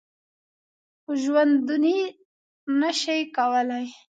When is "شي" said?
3.01-3.19